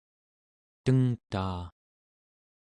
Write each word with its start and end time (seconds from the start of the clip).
tengtaa 0.83 1.61